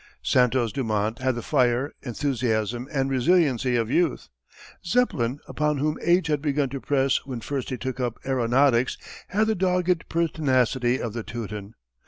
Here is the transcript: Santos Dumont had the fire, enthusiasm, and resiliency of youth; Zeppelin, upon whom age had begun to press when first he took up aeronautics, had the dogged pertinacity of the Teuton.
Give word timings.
Santos 0.23 0.71
Dumont 0.71 1.19
had 1.19 1.35
the 1.35 1.43
fire, 1.43 1.93
enthusiasm, 2.01 2.87
and 2.91 3.07
resiliency 3.11 3.75
of 3.75 3.91
youth; 3.91 4.29
Zeppelin, 4.83 5.39
upon 5.47 5.77
whom 5.77 5.99
age 6.03 6.25
had 6.25 6.41
begun 6.41 6.69
to 6.69 6.81
press 6.81 7.23
when 7.27 7.39
first 7.39 7.69
he 7.69 7.77
took 7.77 7.99
up 7.99 8.17
aeronautics, 8.25 8.97
had 9.27 9.45
the 9.45 9.53
dogged 9.53 10.09
pertinacity 10.09 10.99
of 10.99 11.13
the 11.13 11.21
Teuton. 11.21 11.75